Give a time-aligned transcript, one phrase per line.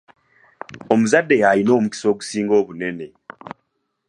[0.93, 3.07] Omuzadde y'alina omukisa ogusinga obunene.